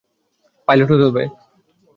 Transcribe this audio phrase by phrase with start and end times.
[0.67, 1.23] Pilot হতে হবে।